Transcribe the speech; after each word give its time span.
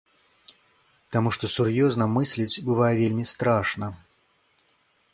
Таму 1.15 1.29
што 1.37 1.51
сур'ёзна 1.57 2.05
мысліць 2.15 2.61
бывае 2.71 2.91
вельмі 3.05 3.25
страшна. 3.37 3.95